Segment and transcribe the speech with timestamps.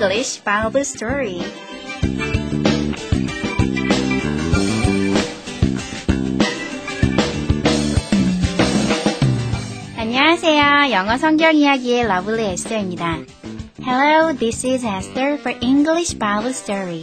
[0.00, 1.42] English Bible Story.
[9.96, 10.92] 안녕하세요.
[10.92, 13.18] 영어 성경 이야기의 lovely 에스터입니다.
[13.84, 17.02] Hello, this is Esther for English Bible Story.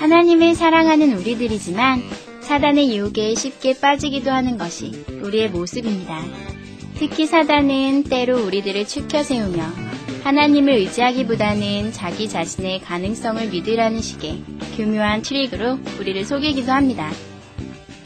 [0.00, 2.02] 하나님을 사랑하는 우리들이지만
[2.40, 6.20] 사단의 유혹에 쉽게 빠지기도 하는 것이 우리의 모습입니다.
[6.98, 9.93] 특히 사단은 때로 우리들을 추켜 세우며
[10.24, 14.42] 하나님을 의지하기보다는 자기 자신의 가능성을 믿으라는 식의
[14.74, 17.10] 교묘한 트릭으로 우리를 속이기도 합니다.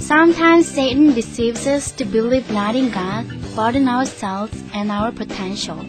[0.01, 5.89] Sometimes Satan deceives us to believe not in God, but in ourselves and our potential.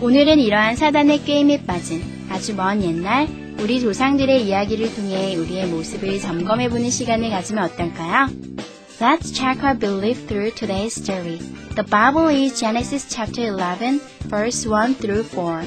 [0.00, 3.28] 오늘은 이러한 사단의 게임에 빠진 아주 먼 옛날
[3.60, 8.28] 우리 조상들의 이야기를 통해 우리의 모습을 점검해보는 시간을 가지면 어떨까요?
[8.99, 11.39] Let's check our belief through today's story.
[11.75, 15.63] The Bible is Genesis chapter 11, verse 1 through 4.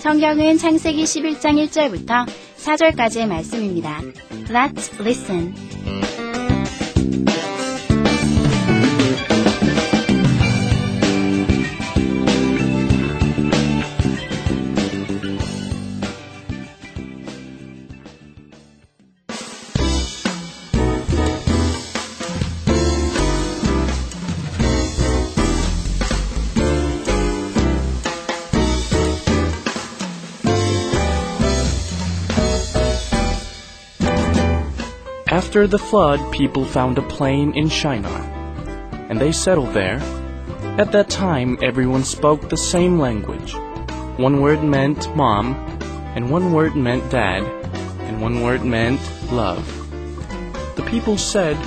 [0.00, 4.00] 성경은 창세기 11장 1절부터 4절까지의 말씀입니다.
[4.48, 5.54] Let's listen.
[35.35, 38.21] After the flood, people found a plain in Shinar,
[39.09, 39.99] and they settled there.
[40.79, 43.53] At that time, everyone spoke the same language.
[44.15, 45.55] One word meant mom,
[46.15, 47.43] and one word meant dad,
[48.07, 49.67] and one word meant love.
[50.77, 51.57] The people said,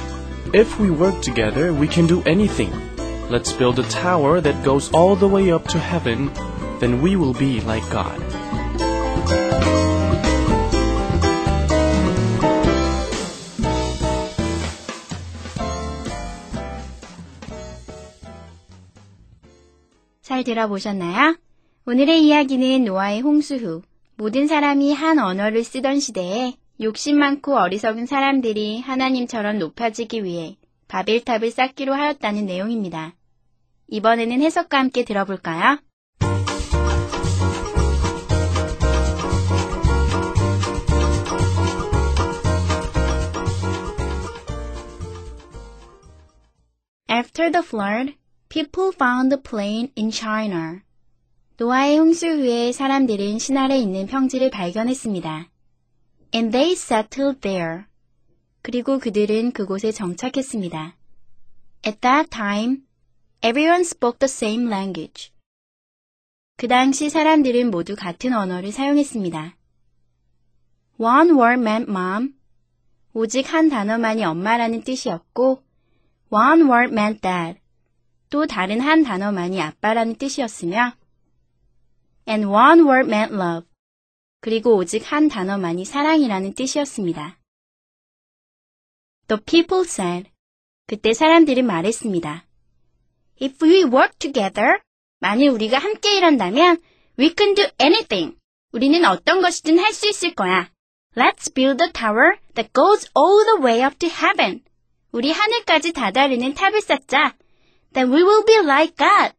[0.54, 2.72] If we work together, we can do anything.
[3.28, 6.32] Let's build a tower that goes all the way up to heaven,
[6.80, 8.18] then we will be like God.
[20.38, 21.36] 잘 들어보셨나요?
[21.84, 23.82] 오늘의 이야기는 노아의 홍수 후
[24.16, 30.56] 모든 사람이 한 언어를 쓰던 시대에 욕심 많고 어리석은 사람들이 하나님처럼 높아지기 위해
[30.86, 33.16] 바벨탑을 쌓기로 하였다는 내용입니다.
[33.88, 35.80] 이번에는 해석과 함께 들어볼까요?
[47.10, 48.14] After the flood,
[48.58, 50.80] people found a plain in China.
[51.58, 55.48] 노아의 홍수 후에 사람들은 신할에 있는 평지를 발견했습니다.
[56.34, 57.84] And they settled there.
[58.62, 60.96] 그리고 그들은 그곳에 정착했습니다.
[61.86, 62.78] At that time,
[63.44, 65.30] everyone spoke the same language.
[66.56, 69.56] 그 당시 사람들은 모두 같은 언어를 사용했습니다.
[70.98, 72.34] One word meant mom.
[73.12, 75.62] 오직 한 단어만이 엄마라는 뜻이었고,
[76.30, 77.60] one word meant dad.
[78.30, 80.92] 또 다른 한 단어만이 아빠라는 뜻이었으며
[82.28, 83.66] and one word meant love.
[84.40, 87.38] 그리고 오직 한 단어만이 사랑이라는 뜻이었습니다.
[89.28, 90.30] The people said.
[90.86, 92.46] 그때 사람들은 말했습니다.
[93.42, 94.80] If we work together,
[95.20, 96.78] 만일 우리가 함께 일한다면
[97.18, 98.36] we can do anything.
[98.72, 100.70] 우리는 어떤 것이든 할 수 있을 거야.
[101.16, 104.62] Let's build a tower that goes all the way up to heaven.
[105.10, 107.34] 우리 하늘까지 다다르는 탑을 쌓자.
[107.92, 109.32] Then we will be like God.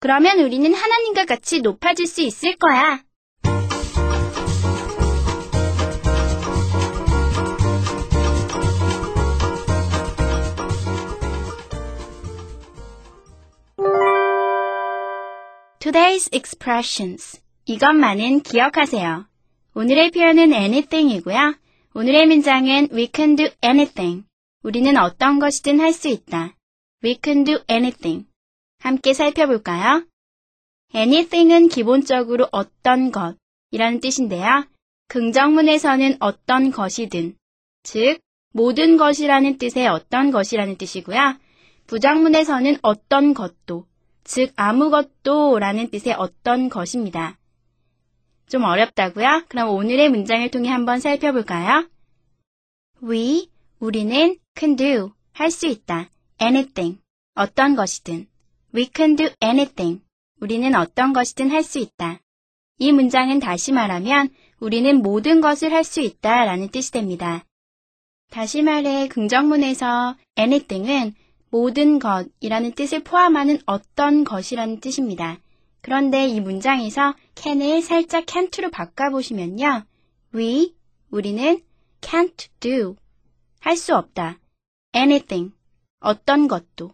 [0.00, 3.02] 그러면 우리는 하나님과 같이 높아질 수 있을 거야.
[15.78, 17.40] Today's expressions.
[17.66, 19.26] 이것만은 기억하세요.
[19.74, 21.54] 오늘의 표현은 anything이고요.
[21.94, 24.24] 오늘의 문장은 we can do anything.
[24.62, 26.55] 우리는 어떤 것이든 할 수 있다.
[27.04, 28.26] We can do anything.
[28.78, 30.06] 함께 살펴볼까요?
[30.94, 34.66] anything은 기본적으로 어떤 것이라는 뜻인데요.
[35.08, 37.36] 긍정문에서는 어떤 것이든,
[37.82, 38.18] 즉,
[38.52, 41.38] 모든 것이라는 뜻의 어떤 것이라는 뜻이고요.
[41.86, 43.86] 부정문에서는 어떤 것도,
[44.24, 47.38] 즉 아무것도 라는 뜻의 어떤 것입니다.
[48.48, 49.44] 좀 어렵다고요?
[49.48, 51.88] 그럼 오늘의 문장을 통해 한번 살펴볼까요?
[53.02, 56.08] We, 우리는 can do, 할 수 있다.
[56.40, 57.00] Anything,
[57.34, 58.26] 어떤 것이든.
[58.74, 60.02] We can do anything,
[60.40, 62.20] 우리는 어떤 것이든 할 수 있다.
[62.78, 64.28] 이 문장은 다시 말하면
[64.60, 67.44] 우리는 모든 것을 할 수 있다 라는 뜻이 됩니다.
[68.30, 71.14] 다시 말해 긍정문에서 anything은
[71.50, 75.38] 모든 것이라는 뜻을 포함하는 어떤 것이라는 뜻입니다.
[75.80, 79.84] 그런데 이 문장에서 can을 살짝 can't로 바꿔보시면요.
[80.34, 80.74] we,
[81.10, 81.62] 우리는
[82.00, 82.96] can't do,
[83.60, 84.38] 할 수 없다.
[84.94, 85.54] anything,
[86.00, 86.92] 어떤 것도.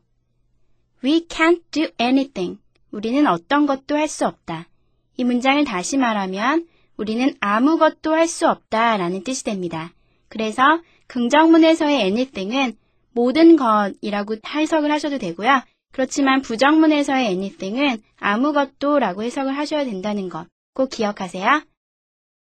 [1.05, 2.61] we can't do anything,
[2.91, 4.69] 우리는 어떤 것도 할 수 없다.
[5.17, 6.67] 이 문장을 다시 말하면
[6.97, 9.93] 우리는 아무것도 할 수 없다 라는 뜻이 됩니다.
[10.29, 10.63] 그래서
[11.09, 12.77] 긍정문에서의 anything은
[13.13, 15.63] 모든 것이라고 해석을 하셔도 되고요.
[15.93, 21.63] 그렇지만 부정문에서의 anything은 아무것도 라고 해석을 하셔야 된다는 것 꼭 기억하세요.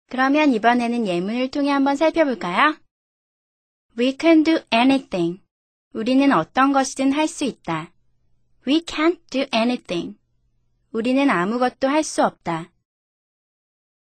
[0.09, 2.77] 그러면 이번에는 예문을 통해 한번 살펴볼까요?
[3.97, 5.41] We can do anything.
[5.95, 7.93] 우리는 어떤 것이든 할 수 있다.
[8.67, 10.19] We can't do anything.
[10.91, 12.69] 우리는 아무것도 할 수 없다.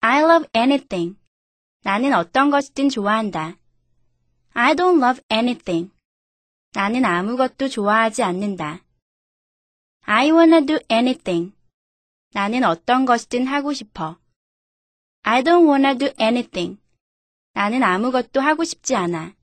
[0.01, 1.17] I love anything.
[1.83, 3.55] 나는 어떤 것이든 좋아한다.
[4.51, 5.89] I don't love anything.
[6.73, 8.83] 나는 아무것도 좋아하지 않는다.
[10.01, 11.55] I wanna do anything.
[12.33, 14.19] 나는 어떤 것이든 하고 싶어.
[15.21, 16.77] I don't wanna do anything.
[17.53, 19.33] 나는 아무것도 하고 싶지 않아.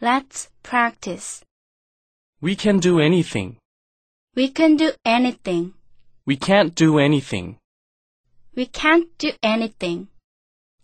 [0.00, 1.42] Let's practice.
[2.40, 3.56] We can do anything.
[4.34, 5.72] We can do anything.
[6.26, 7.56] We can't do anything.
[8.54, 10.08] We can't do anything.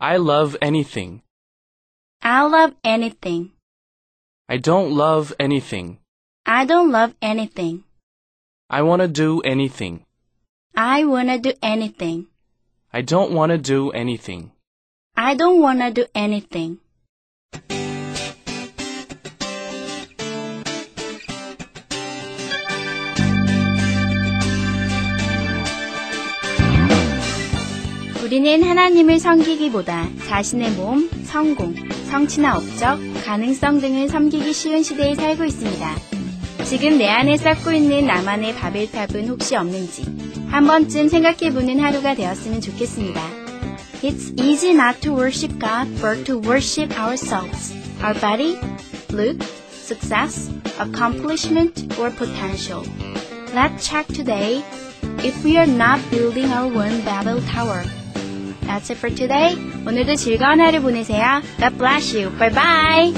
[0.00, 1.22] I love anything.
[2.22, 3.52] I love anything.
[4.48, 5.98] I don't love anything.
[6.46, 7.84] I don't love anything.
[8.70, 10.04] I want to do anything.
[10.74, 12.28] I wanna do anything.
[12.92, 14.52] I don't want to do anything.
[15.14, 16.78] I don't wanna do anything.
[28.32, 31.74] 우리는 하나님을 섬기기보다 자신의 몸, 성공,
[32.08, 35.94] 성취나 업적, 가능성 등을 섬기기 쉬운 시대에 살고 있습니다.
[36.64, 40.06] 지금 내 안에 쌓고 있는 나만의 바벨탑은 혹시 없는지
[40.48, 43.20] 한 번쯤 생각해보는 하루가 되었으면 좋겠습니다.
[44.02, 48.56] It's easy not to worship God, but to worship ourselves, our body,
[49.10, 50.50] look, success,
[50.80, 52.82] accomplishment, or potential.
[53.54, 54.64] Let's check today
[55.18, 57.84] if we are not building our one Babel tower.
[58.71, 59.55] That's it for today.
[59.85, 61.41] 오늘도 즐거운 하루 보내세요.
[61.59, 62.29] God bless you.
[62.37, 63.13] Bye bye.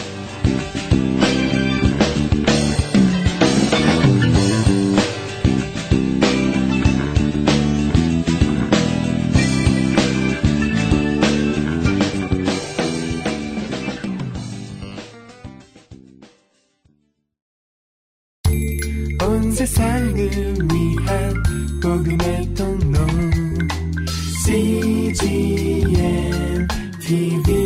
[19.21, 20.15] 온 세상을
[20.71, 21.43] 위한
[21.81, 22.72] 복음의 통
[25.14, 26.68] 经验，
[27.00, 27.63] 体味。